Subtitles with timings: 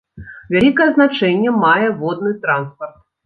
[0.53, 2.95] Вялікае значэнне мае водны транспарт.